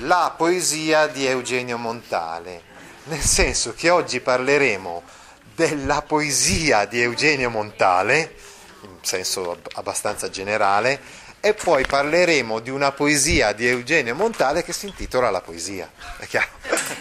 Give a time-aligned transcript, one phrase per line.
[0.00, 2.60] La poesia di Eugenio Montale.
[3.04, 5.02] Nel senso che oggi parleremo
[5.54, 8.34] della poesia di Eugenio Montale,
[8.82, 11.00] in senso abbastanza generale,
[11.40, 15.90] e poi parleremo di una poesia di Eugenio Montale che si intitola La poesia.
[16.18, 16.48] È chiaro?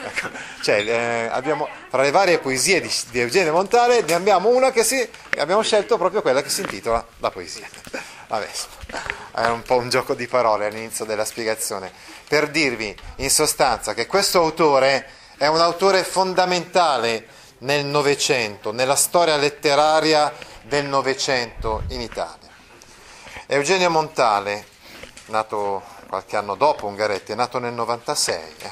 [0.63, 4.85] cioè, eh, abbiamo, tra le varie poesie di, di, Eugenio Montale ne abbiamo una che
[4.85, 5.05] si,
[5.37, 7.67] abbiamo scelto proprio quella che si intitola La poesia.
[8.27, 8.47] Vabbè,
[9.35, 11.91] è un po' un gioco di parole all'inizio della spiegazione,
[12.27, 17.27] per dirvi in sostanza che questo autore è un autore fondamentale
[17.59, 22.49] nel Novecento, nella storia letteraria del Novecento in Italia.
[23.47, 24.65] Eugenio Montale,
[25.25, 28.53] nato qualche anno dopo Ungaretti, è nato nel 96.
[28.57, 28.71] Eh.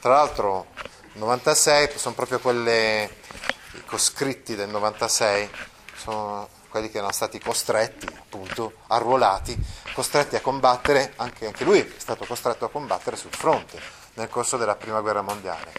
[0.00, 0.66] Tra l'altro,
[1.12, 3.18] 96 sono proprio quelle,
[3.74, 5.50] i coscritti del 96,
[5.94, 9.56] sono quelli che erano stati costretti, appunto, arruolati,
[9.92, 13.78] costretti a combattere, anche, anche lui è stato costretto a combattere sul fronte
[14.14, 15.70] nel corso della Prima Guerra Mondiale.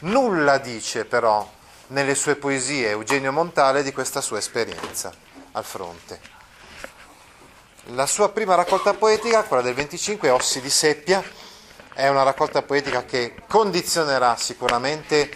[0.00, 1.50] Nulla dice però
[1.88, 5.10] nelle sue poesie Eugenio Montale di questa sua esperienza
[5.52, 6.20] al fronte.
[7.86, 11.24] La sua prima raccolta poetica, quella del 25, Ossi di Seppia,
[11.94, 15.30] è una raccolta poetica che condizionerà sicuramente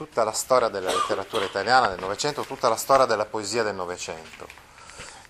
[0.00, 4.48] tutta la storia della letteratura italiana del Novecento, tutta la storia della poesia del Novecento.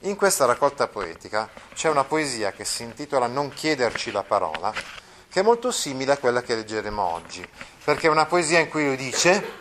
[0.03, 4.73] In questa raccolta poetica c'è una poesia che si intitola Non chiederci la parola,
[5.29, 7.45] che è molto simile a quella che leggeremo oggi,
[7.83, 9.59] perché è una poesia in cui lui dice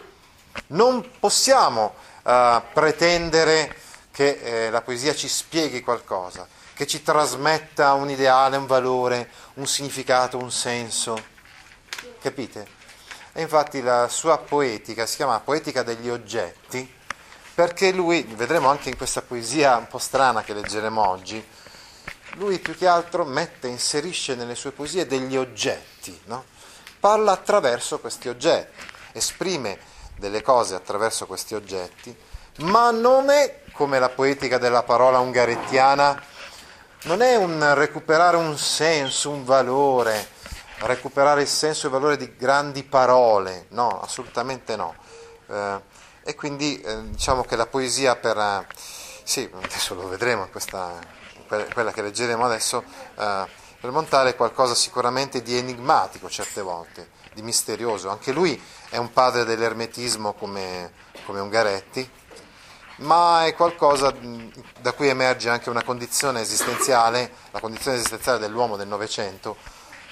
[0.67, 3.75] non possiamo uh, pretendere
[4.11, 9.65] che eh, la poesia ci spieghi qualcosa, che ci trasmetta un ideale, un valore, un
[9.65, 11.19] significato, un senso.
[12.21, 12.77] Capite?
[13.33, 16.97] E infatti la sua poetica si chiama Poetica degli oggetti,
[17.53, 21.45] perché lui, vedremo anche in questa poesia un po' strana che leggeremo oggi,
[22.35, 26.45] lui più che altro mette, inserisce nelle sue poesie degli oggetti, no?
[26.99, 29.79] parla attraverso questi oggetti, esprime
[30.17, 32.15] delle cose attraverso questi oggetti,
[32.59, 36.21] ma non è come la poetica della parola ungarettiana,
[37.03, 40.37] non è un recuperare un senso, un valore,
[40.81, 44.95] recuperare il senso e il valore di grandi parole, no, assolutamente no.
[45.47, 45.81] Eh,
[46.23, 48.67] e quindi eh, diciamo che la poesia per, eh,
[49.23, 50.99] sì, adesso lo vedremo, questa,
[51.47, 52.83] quella che leggeremo adesso,
[53.15, 53.45] eh,
[53.79, 58.09] per Montale è qualcosa sicuramente di enigmatico certe volte, di misterioso.
[58.09, 60.91] Anche lui è un padre dell'ermetismo come,
[61.25, 62.09] come Ungaretti,
[62.97, 64.13] ma è qualcosa
[64.81, 69.55] da cui emerge anche una condizione esistenziale, la condizione esistenziale dell'uomo del Novecento,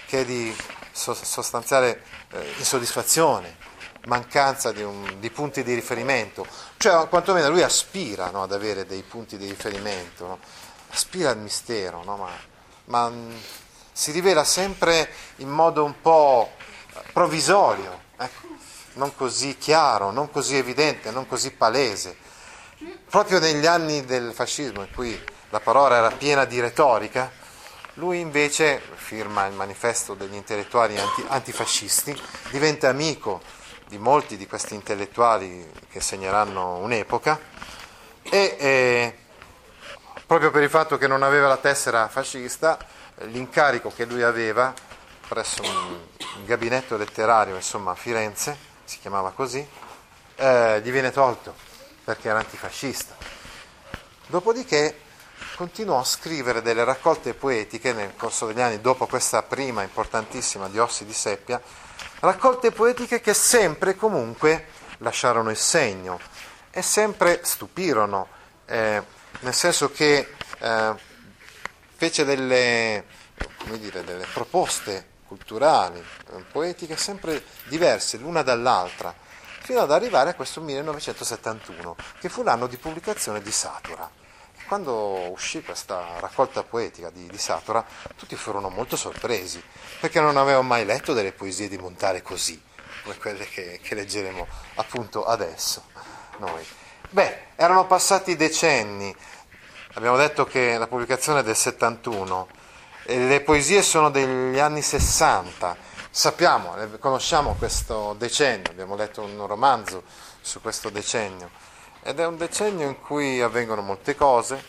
[0.07, 0.55] che è di
[0.91, 2.01] sostanziale
[2.31, 3.55] eh, insoddisfazione,
[4.05, 6.47] mancanza di, un, di, punti di riferimento,
[6.77, 10.39] cioè quantomeno lui aspira no, ad avere dei punti di riferimento, no?
[10.89, 12.15] aspira al mistero, no?
[12.15, 12.29] ma,
[12.85, 13.35] ma mh,
[13.91, 16.51] si rivela sempre in modo un po'
[17.11, 18.47] provvisorio, ecco
[18.97, 22.17] non così chiaro, non così evidente, non così palese.
[23.09, 25.19] Proprio negli anni del fascismo, in cui
[25.49, 27.31] la parola era piena di retorica,
[27.97, 32.19] lui invece firma il manifesto degli intellettuali anti, antifascisti,
[32.51, 33.41] diventa amico
[33.87, 37.39] di molti di questi intellettuali che segneranno un'epoca
[38.21, 39.17] e eh,
[40.25, 42.77] proprio per il fatto che non aveva la tessera fascista,
[43.21, 44.73] l'incarico che lui aveva
[45.27, 45.99] presso un,
[46.37, 49.65] un gabinetto letterario insomma, a Firenze si chiamava così,
[50.35, 51.55] eh, gli viene tolto
[52.03, 53.15] perché era antifascista.
[54.27, 55.05] Dopodiché
[55.57, 60.77] continuò a scrivere delle raccolte poetiche nel corso degli anni, dopo questa prima importantissima di
[60.77, 61.59] Ossi di Seppia,
[62.19, 64.67] raccolte poetiche che sempre comunque
[64.99, 66.19] lasciarono il segno
[66.69, 68.27] e sempre stupirono,
[68.67, 69.01] eh,
[69.39, 70.93] nel senso che eh,
[71.95, 73.05] fece delle,
[73.79, 79.11] dire, delle proposte culturali, eh, poetiche sempre diverse l'una dall'altra,
[79.63, 84.25] fino ad arrivare a questo 1971, che fu l'anno di pubblicazione di Satura.
[84.67, 87.85] Quando uscì questa raccolta poetica di, di Satura,
[88.17, 89.63] tutti furono molto sorpresi,
[90.01, 92.61] perché non avevano mai letto delle poesie di Montale così,
[93.03, 95.85] come quelle che, che leggeremo appunto adesso.
[96.39, 96.65] Noi.
[97.11, 99.15] Beh, erano passati decenni,
[99.93, 102.49] abbiamo detto che la pubblicazione è del 71
[103.05, 105.77] e le poesie sono degli anni 60.
[106.09, 110.03] Sappiamo, conosciamo questo decennio, abbiamo letto un romanzo
[110.41, 111.66] su questo decennio
[112.07, 114.63] ed è un decennio in cui avvengono molte cose,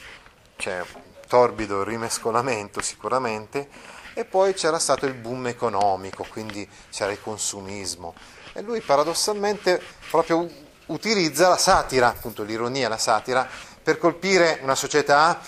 [0.57, 3.69] c'è un torbido rimescolamento sicuramente
[4.15, 8.17] e poi c'era stato il boom economico, quindi c'era il consumismo
[8.55, 9.81] e lui paradossalmente
[10.11, 10.51] proprio
[10.87, 13.49] utilizza la satira, appunto l'ironia, la satira,
[13.81, 15.41] per colpire una società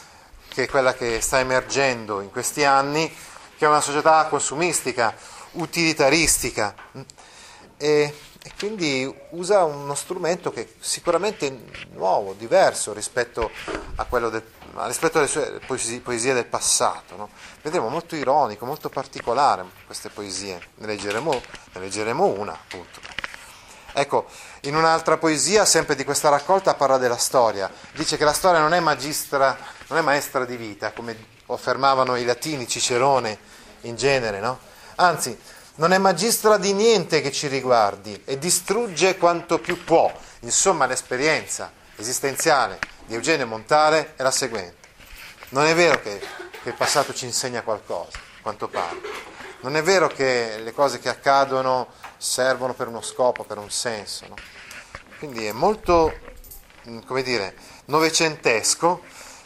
[0.47, 3.13] che è quella che sta emergendo in questi anni,
[3.59, 5.13] che è una società consumistica,
[5.53, 6.73] utilitaristica.
[7.77, 11.53] E, e quindi usa uno strumento che sicuramente è
[11.93, 13.51] nuovo, diverso rispetto,
[14.31, 14.43] del,
[14.87, 17.17] rispetto alle sue poesie, poesie del passato.
[17.17, 17.29] No?
[17.61, 21.43] Vedremo molto ironico, molto particolare queste poesie, ne leggeremo,
[21.73, 23.01] ne leggeremo una appunto.
[23.93, 24.27] Ecco,
[24.63, 27.71] in un'altra poesia, sempre di questa raccolta, parla della storia.
[27.93, 29.57] Dice che la storia non è, magistra,
[29.89, 31.17] non è maestra di vita, come
[31.47, 33.39] affermavano i latini, Cicerone
[33.83, 34.59] in genere, no?
[34.97, 35.39] Anzi,
[35.81, 40.13] non è magistra di niente che ci riguardi e distrugge quanto più può.
[40.41, 44.89] Insomma, l'esperienza esistenziale di Eugenio Montale è la seguente.
[45.51, 46.21] Non è vero che,
[46.63, 49.01] che il passato ci insegna qualcosa, quanto pare.
[49.61, 51.89] Non è vero che le cose che accadono
[52.19, 54.27] servono per uno scopo, per un senso.
[54.29, 54.35] No?
[55.19, 56.13] Quindi è molto,
[56.91, 57.57] mm, come dire,
[57.87, 59.03] novecentesco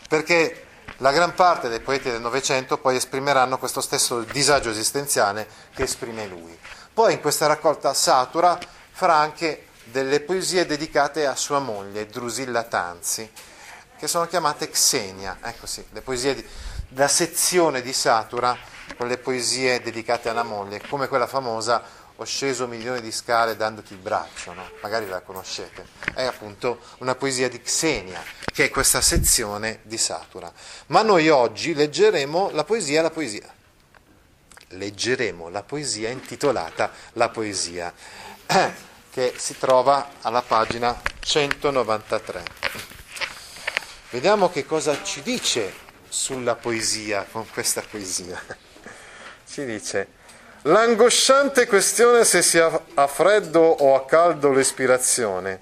[0.09, 0.64] perché
[1.05, 6.27] la gran parte dei poeti del Novecento poi esprimeranno questo stesso disagio esistenziale che esprime
[6.27, 6.59] lui.
[6.95, 8.59] Poi in questa raccolta Satura
[8.91, 13.31] farà anche delle poesie dedicate a sua moglie, Drusilla Tanzi,
[13.99, 16.47] che sono chiamate Xenia, ecco sì, le poesie di,
[16.95, 18.57] la sezione di Satura
[18.97, 21.83] con le poesie dedicate alla moglie, come quella famosa
[22.17, 24.71] Ho sceso milioni di scale dandoti il braccio, no?
[24.83, 30.53] magari la conoscete, è appunto una poesia di Xenia, che è questa sezione di Satura.
[30.87, 33.53] Ma noi oggi leggeremo la poesia la poesia.
[34.69, 37.93] Leggeremo la poesia intitolata La poesia,
[39.11, 42.43] che si trova alla pagina 193.
[44.11, 45.73] Vediamo che cosa ci dice
[46.09, 48.41] sulla poesia con questa poesia.
[49.45, 50.09] Ci dice,
[50.67, 55.61] l'angosciante questione se sia a freddo o a caldo l'ispirazione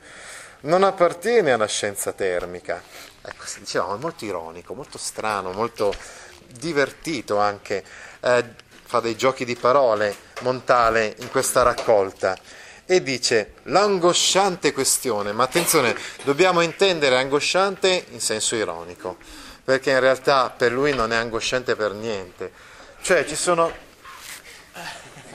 [0.60, 2.82] non appartiene alla scienza termica.
[3.20, 5.94] Ecco, si diceva, è molto ironico, molto strano, molto
[6.46, 7.84] divertito anche,
[8.20, 8.44] eh,
[8.84, 12.36] fa dei giochi di parole Montale in questa raccolta
[12.84, 19.16] e dice l'angosciante questione, ma attenzione, dobbiamo intendere angosciante in senso ironico,
[19.64, 22.52] perché in realtà per lui non è angosciante per niente.
[23.00, 23.72] Cioè ci sono,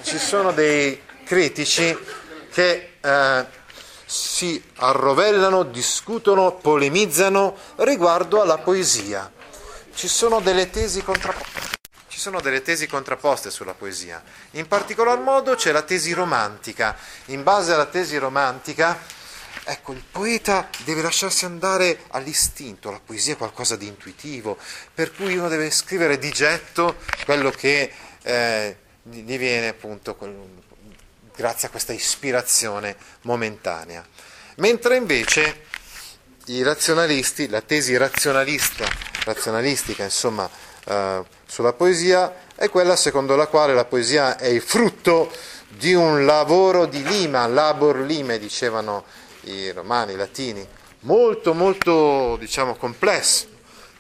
[0.08, 1.96] ci sono dei critici
[2.50, 3.46] che eh,
[4.06, 9.30] si arrovellano, discutono, polemizzano riguardo alla poesia.
[9.94, 11.76] Ci sono delle tesi contrapposte.
[12.08, 14.24] Ci sono delle tesi contrapposte sulla poesia.
[14.52, 16.96] In particolar modo c'è la tesi romantica.
[17.26, 18.98] In base alla tesi romantica,
[19.66, 24.58] ecco, il poeta deve lasciarsi andare all'istinto, la poesia è qualcosa di intuitivo,
[24.94, 26.96] per cui uno deve scrivere di getto
[27.26, 28.78] quello che eh,
[29.10, 30.18] gli viene appunto
[31.36, 34.06] grazie a questa ispirazione momentanea.
[34.56, 35.66] Mentre invece
[36.48, 38.88] i razionalisti, la tesi razionalista,
[39.24, 40.50] razionalistica insomma,
[40.86, 45.32] eh, sulla poesia è quella secondo la quale la poesia è il frutto
[45.68, 49.06] di un lavoro di lima, labor lime, dicevano
[49.42, 50.68] i romani, i latini,
[51.02, 53.46] molto molto diciamo complesso,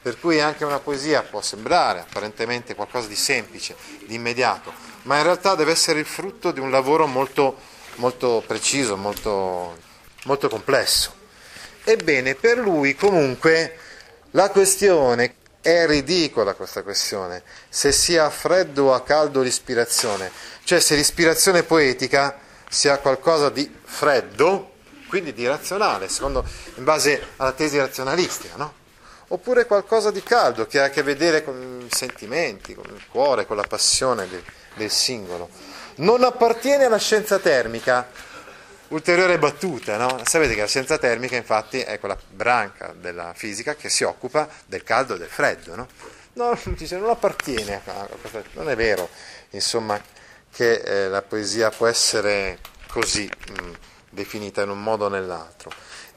[0.01, 4.73] per cui anche una poesia può sembrare apparentemente qualcosa di semplice, di immediato,
[5.07, 7.55] ma in realtà deve essere il frutto di un lavoro molto,
[7.95, 9.77] molto preciso, molto,
[10.25, 11.15] molto complesso.
[11.83, 13.77] Ebbene, per lui comunque
[14.31, 20.29] la questione è ridicola questa questione, se sia a freddo o a caldo l'ispirazione,
[20.65, 22.37] cioè se l'ispirazione poetica
[22.69, 24.73] sia qualcosa di freddo,
[25.07, 26.45] quindi di razionale, secondo,
[26.75, 28.73] in base alla tesi razionalistica, no?
[29.29, 33.45] oppure qualcosa di caldo che ha a che vedere con i sentimenti, con il cuore,
[33.45, 34.43] con la passione del,
[34.77, 35.49] del singolo.
[35.95, 38.07] Non appartiene alla scienza termica,
[38.89, 40.21] ulteriore battuta, no?
[40.23, 44.83] Sapete che la scienza termica infatti è quella branca della fisica che si occupa del
[44.83, 45.87] caldo e del freddo, no?
[46.33, 49.09] no non appartiene a questo, non è vero,
[49.49, 49.99] insomma,
[50.51, 53.71] che eh, la poesia può essere così mh,
[54.11, 55.71] definita in un modo o nell'altro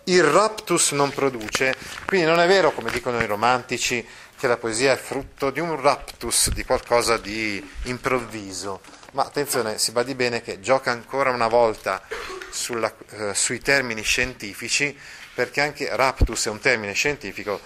[0.05, 1.75] il raptus non produce,
[2.07, 4.05] quindi non è vero, come dicono i romantici,
[4.41, 8.81] che la poesia è frutto di un raptus, di qualcosa di improvviso.
[9.13, 12.03] Ma attenzione, si badi bene che gioca ancora una volta
[12.51, 14.99] sulla, eh, sui termini scientifici,
[15.35, 17.61] perché anche raptus è un termine scientifico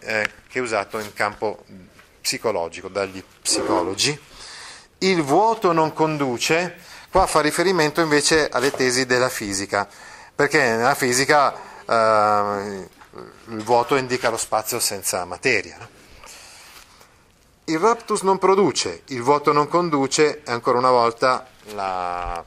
[0.00, 1.66] eh, che è usato in campo
[2.22, 4.18] psicologico dagli psicologi.
[4.98, 6.78] Il vuoto non conduce,
[7.10, 9.86] qua fa riferimento invece alle tesi della fisica,
[10.34, 11.54] perché nella fisica
[11.86, 12.88] eh,
[13.48, 15.76] il vuoto indica lo spazio senza materia.
[15.78, 15.95] No?
[17.68, 22.44] Il raptus non produce, il vuoto non conduce, è ancora una volta la,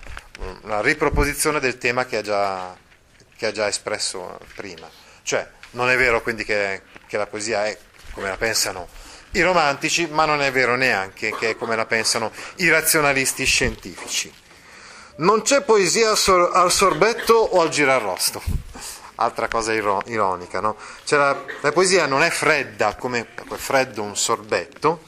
[0.61, 2.77] la riproposizione del tema che ha, già,
[3.35, 4.89] che ha, già, espresso prima.
[5.23, 7.77] Cioè, non è vero quindi che, che la poesia è
[8.13, 8.87] come la pensano
[9.31, 14.33] i romantici, ma non è vero neanche che è come la pensano i razionalisti scientifici.
[15.17, 18.41] Non c'è poesia al sorbetto o al girarrosto
[19.19, 20.59] altra cosa ironica.
[20.59, 20.75] No?
[21.03, 25.01] Cioè la, la, poesia non è fredda come freddo un sorbetto,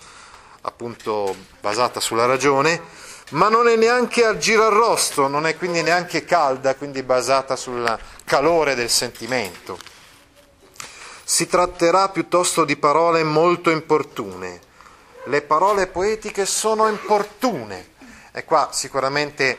[0.61, 2.81] appunto basata sulla ragione,
[3.31, 8.75] ma non è neanche al girarrosto, non è quindi neanche calda, quindi basata sul calore
[8.75, 9.79] del sentimento.
[11.23, 14.59] Si tratterà piuttosto di parole molto importune.
[15.25, 17.89] Le parole poetiche sono importune.
[18.33, 19.57] E qua sicuramente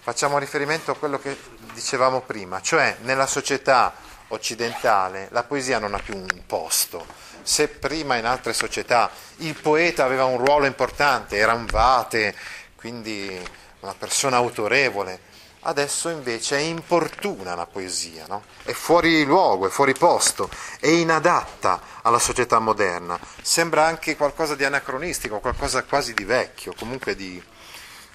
[0.00, 1.36] facciamo riferimento a quello che
[1.72, 3.94] dicevamo prima, cioè nella società
[4.28, 7.04] occidentale la poesia non ha più un posto.
[7.42, 12.34] Se prima in altre società il poeta aveva un ruolo importante, era un vate,
[12.76, 13.40] quindi
[13.80, 15.28] una persona autorevole,
[15.60, 18.44] adesso invece è importuna la poesia, no?
[18.62, 20.48] è fuori luogo, è fuori posto,
[20.78, 27.14] è inadatta alla società moderna, sembra anche qualcosa di anacronistico, qualcosa quasi di vecchio, comunque
[27.14, 27.42] di,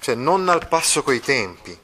[0.00, 1.78] cioè non al passo coi tempi.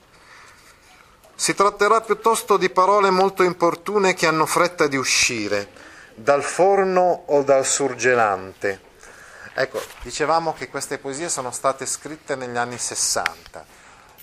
[1.34, 5.68] Si tratterà piuttosto di parole molto importune che hanno fretta di uscire
[6.14, 8.80] dal forno o dal surgelante.
[9.54, 13.64] Ecco, dicevamo che queste poesie sono state scritte negli anni 60.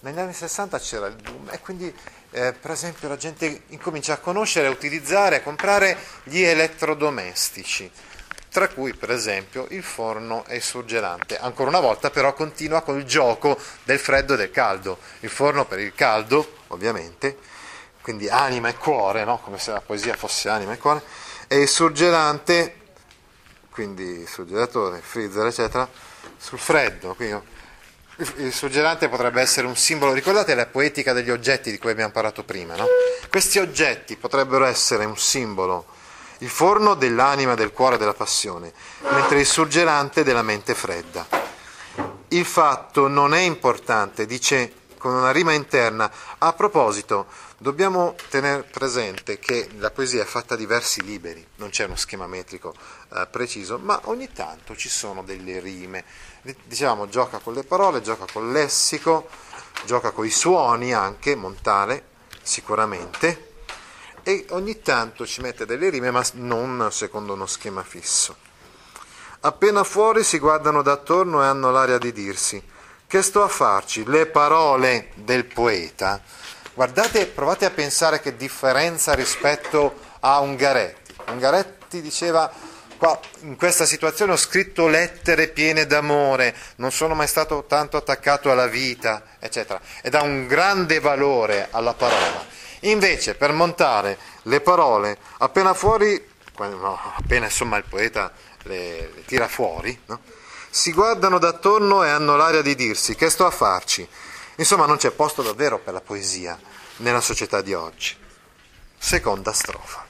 [0.01, 1.93] Negli anni 60 c'era il boom e quindi
[2.31, 7.91] eh, per esempio la gente incomincia a conoscere, a utilizzare, a comprare gli elettrodomestici
[8.49, 11.37] tra cui per esempio il forno e il surgelante.
[11.37, 14.97] Ancora una volta però continua con il gioco del freddo e del caldo.
[15.19, 17.37] Il forno per il caldo, ovviamente,
[18.01, 19.39] quindi anima e cuore, no?
[19.39, 21.03] come se la poesia fosse anima e cuore,
[21.47, 22.75] e il surgelante,
[23.69, 25.87] quindi surgelatore, freezer, eccetera,
[26.37, 27.13] sul freddo.
[27.15, 27.57] Quindi,
[28.37, 32.43] il surgelante potrebbe essere un simbolo, ricordate la poetica degli oggetti di cui abbiamo parlato
[32.43, 32.85] prima, no?
[33.29, 35.85] Questi oggetti potrebbero essere un simbolo
[36.39, 38.71] il forno dell'anima, del cuore, della passione,
[39.09, 41.27] mentre il surgelante della mente fredda.
[42.29, 46.11] Il fatto non è importante, dice con una rima interna.
[46.37, 47.25] A proposito,
[47.57, 52.27] dobbiamo tenere presente che la poesia è fatta di versi liberi, non c'è uno schema
[52.27, 52.75] metrico
[53.13, 56.05] eh, preciso, ma ogni tanto ci sono delle rime.
[56.65, 59.27] Diciamo, gioca con le parole, gioca col lessico,
[59.85, 62.05] gioca con i suoni anche, Montale,
[62.43, 63.47] sicuramente
[64.23, 68.35] e ogni tanto ci mette delle rime, ma non secondo uno schema fisso.
[69.41, 72.61] Appena fuori si guardano d'attorno e hanno l'aria di dirsi:
[73.09, 74.05] Che sto a farci?
[74.05, 76.21] Le parole del poeta.
[76.75, 81.15] Guardate, provate a pensare che differenza rispetto a Ungaretti.
[81.29, 82.53] Ungaretti diceva
[82.99, 88.51] qua in questa situazione ho scritto lettere piene d'amore, non sono mai stato tanto attaccato
[88.51, 92.45] alla vita, eccetera, e dà un grande valore alla parola.
[92.81, 96.23] Invece per montare le parole appena fuori,
[96.59, 98.31] no, appena insomma il poeta
[98.65, 100.37] le, le tira fuori, no?
[100.69, 104.07] Si guardano d'attorno e hanno l'aria di dirsi che sto a farci.
[104.55, 106.59] Insomma non c'è posto davvero per la poesia
[106.97, 108.15] nella società di oggi.
[108.97, 110.05] Seconda strofa.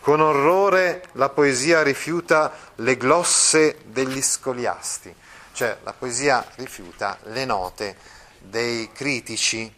[0.00, 5.12] Con orrore la poesia rifiuta le glosse degli scoliasti,
[5.52, 7.96] cioè la poesia rifiuta le note
[8.38, 9.72] dei critici.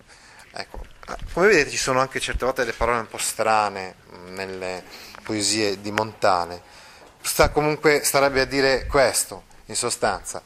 [0.51, 0.81] Ecco,
[1.33, 3.97] come vedete ci sono anche certe volte delle parole un po' strane
[4.27, 4.83] nelle
[5.23, 6.61] poesie di Montale.
[7.23, 10.43] Sta comunque starebbe a dire questo, in sostanza,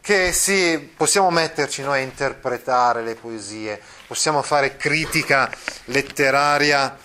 [0.00, 5.50] che sì, possiamo metterci noi a interpretare le poesie, possiamo fare critica
[5.86, 6.96] letteraria,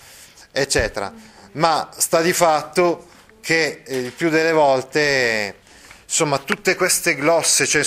[0.52, 1.12] eccetera,
[1.52, 3.08] ma sta di fatto
[3.40, 5.56] che eh, il più delle volte
[6.04, 7.84] insomma tutte queste glosse, cioè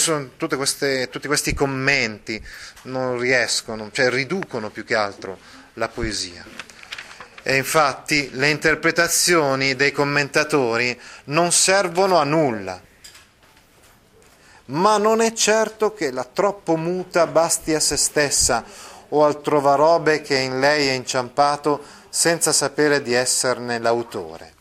[0.55, 2.41] queste, tutti questi commenti
[2.83, 5.37] non riescono, cioè riducono più che altro
[5.73, 6.43] la poesia.
[7.43, 12.81] E infatti le interpretazioni dei commentatori non servono a nulla.
[14.65, 18.63] Ma non è certo che la troppo muta basti a se stessa
[19.09, 24.53] o al trovarobe che in lei è inciampato senza sapere di esserne l'autore.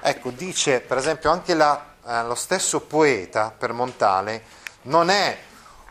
[0.00, 4.42] Ecco, dice per esempio anche la, eh, lo stesso poeta per Montale
[4.82, 5.38] non è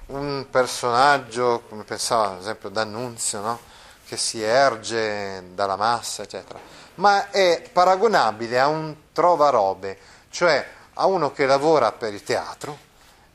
[0.08, 3.60] un personaggio, come pensava ad esempio D'Annunzio, no?
[4.06, 6.60] che si erge dalla massa, eccetera,
[6.96, 9.98] ma è paragonabile a un trova robe,
[10.30, 12.86] cioè a uno che lavora per il teatro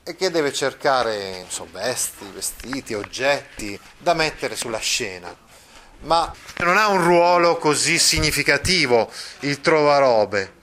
[0.04, 5.34] e che deve cercare so, vesti, vestiti, oggetti da mettere sulla scena.
[6.00, 10.60] Ma non ha un ruolo così significativo il trovarobe.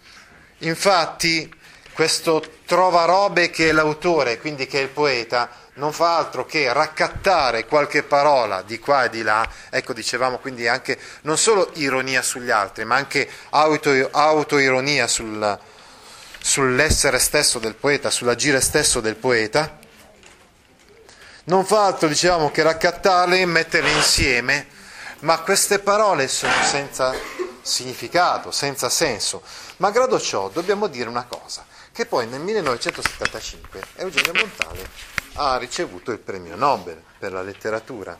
[0.59, 1.49] Infatti,
[1.93, 7.65] questo trovarobe che è l'autore, quindi che è il poeta, non fa altro che raccattare
[7.65, 12.49] qualche parola di qua e di là, ecco dicevamo quindi anche non solo ironia sugli
[12.49, 15.57] altri, ma anche auto, autoironia sul,
[16.41, 19.77] sull'essere stesso del poeta, sull'agire stesso del poeta,
[21.45, 24.67] non fa altro dicevamo che raccattarle e metterle insieme,
[25.21, 27.13] ma queste parole sono senza
[27.61, 29.41] significato, senza senso.
[29.77, 34.89] Malgrado ciò dobbiamo dire una cosa, che poi nel 1975 Eugenio Montale
[35.33, 38.17] ha ricevuto il premio Nobel per la letteratura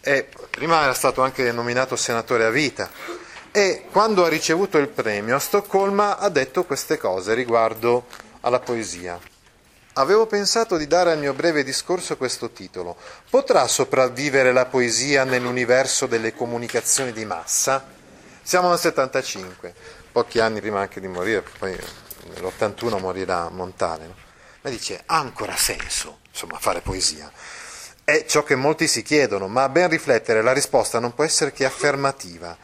[0.00, 2.88] e prima era stato anche nominato senatore a vita
[3.50, 8.06] e quando ha ricevuto il premio a Stoccolma ha detto queste cose riguardo
[8.40, 9.18] alla poesia.
[9.94, 12.96] Avevo pensato di dare al mio breve discorso questo titolo.
[13.28, 17.84] Potrà sopravvivere la poesia nell'universo delle comunicazioni di massa?
[18.42, 19.74] Siamo nel 75,
[20.12, 21.76] pochi anni prima anche di morire, poi
[22.34, 24.06] nell'81 morirà Montale.
[24.06, 24.14] No?
[24.60, 27.30] Ma dice, ha ancora senso insomma, fare poesia.
[28.04, 31.52] È ciò che molti si chiedono, ma a ben riflettere la risposta non può essere
[31.52, 32.56] che affermativa.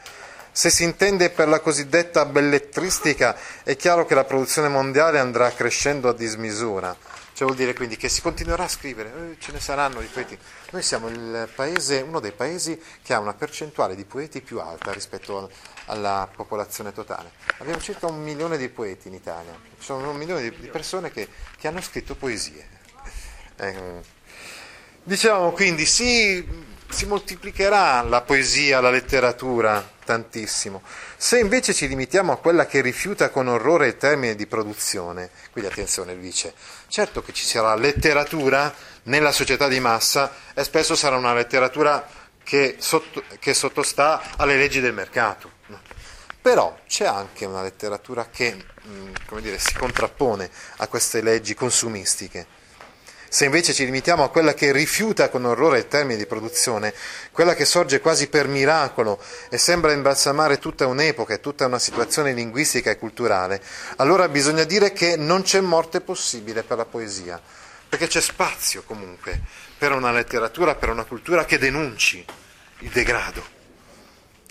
[0.57, 6.09] Se si intende per la cosiddetta bellettristica, è chiaro che la produzione mondiale andrà crescendo
[6.09, 6.97] a dismisura.
[7.33, 10.39] Cioè vuol dire quindi che si continuerà a scrivere, eh, ce ne saranno di poeti.
[10.71, 11.11] Noi siamo
[11.57, 15.51] paese, uno dei paesi che ha una percentuale di poeti più alta rispetto
[15.87, 17.33] alla popolazione totale.
[17.59, 21.27] Abbiamo circa un milione di poeti in Italia, ci sono un milione di persone che,
[21.59, 22.69] che hanno scritto poesie.
[23.57, 24.01] Eh,
[25.03, 26.47] diciamo quindi sì,
[26.89, 30.83] si moltiplicherà la poesia, la letteratura tantissimo.
[31.17, 35.71] Se invece ci limitiamo a quella che rifiuta con orrore il termine di produzione, quindi
[35.71, 36.55] attenzione, dice,
[36.89, 38.73] certo che ci sarà letteratura
[39.05, 42.07] nella società di massa e spesso sarà una letteratura
[42.43, 45.53] che, sotto, che sottostà alle leggi del mercato.
[46.41, 52.47] Però c'è anche una letteratura che mm, dire, si contrappone a queste leggi consumistiche.
[53.35, 56.95] Se invece ci limitiamo a quella che rifiuta con orrore il termine di produzione,
[57.33, 62.33] quella che sorge quasi per miracolo e sembra imbalsamare tutta un'epoca e tutta una situazione
[62.33, 63.61] linguistica e culturale,
[63.97, 67.43] allora bisogna dire che non c'è morte possibile per la poesia,
[67.89, 69.41] perché c'è spazio comunque
[69.77, 72.25] per una letteratura, per una cultura che denunci
[72.79, 73.45] il degrado.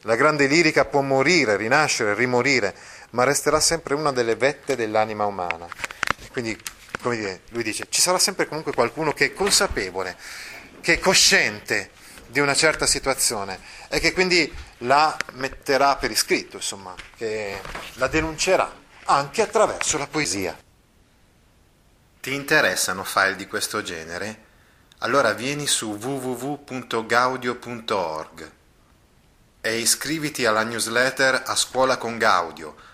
[0.02, 2.76] La grande lirica può morire, rinascere, rimorire,
[3.12, 5.68] ma resterà sempre una delle vette dell'anima umana.
[6.34, 6.60] Quindi
[7.04, 10.18] come dire, lui dice, ci sarà sempre comunque qualcuno che è consapevole,
[10.82, 11.92] che è cosciente
[12.28, 17.62] di una certa situazione e che quindi la metterà per iscritto, insomma, che
[17.96, 20.58] la denuncerà anche attraverso la poesia.
[22.22, 24.52] Ti interessano file di questo genere?
[25.00, 28.52] Allora vieni su www.gaudio.org
[29.60, 32.92] e iscriviti alla newsletter A Scuola con Gaudio